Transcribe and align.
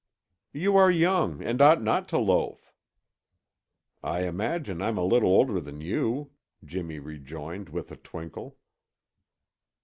"You 0.53 0.77
are 0.77 0.89
young 0.89 1.43
and 1.43 1.61
ought 1.61 1.79
not 1.79 2.09
to 2.09 2.17
loaf." 2.17 2.73
"I 4.01 4.23
imagine 4.23 4.81
I'm 4.81 4.97
a 4.97 5.03
little 5.05 5.29
older 5.29 5.61
than 5.61 5.79
you," 5.79 6.31
Jimmy 6.65 6.97
rejoined 6.97 7.69
with 7.69 7.91
a 7.91 7.97
twinkle. 7.97 8.57